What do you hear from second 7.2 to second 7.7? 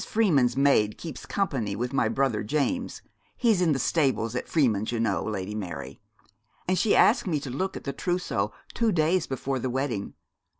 me in to